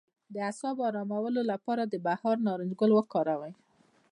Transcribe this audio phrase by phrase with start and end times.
[0.33, 3.53] د اعصابو ارامولو لپاره د بهار نارنج ګل وکاروئ